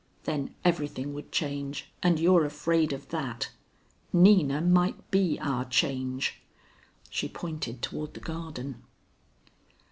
Then 0.23 0.55
everything 0.65 1.13
would 1.13 1.31
change, 1.31 1.91
and 2.01 2.19
you're 2.19 2.43
afraid 2.43 2.91
of 2.91 3.09
that. 3.09 3.51
Nina 4.11 4.59
might 4.59 5.11
be 5.11 5.37
our 5.39 5.63
change." 5.65 6.41
She 7.11 7.29
pointed 7.29 7.83
toward 7.83 8.15
the 8.15 8.19
garden. 8.19 8.81